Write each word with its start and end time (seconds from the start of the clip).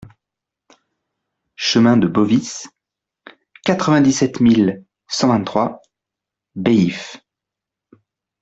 Chemin 1.55 1.95
de 1.95 2.07
Bovis, 2.07 2.65
quatre-vingt-dix-sept 3.65 4.39
mille 4.39 4.83
cent 5.07 5.27
vingt-trois 5.27 5.79
Baillif 6.55 7.17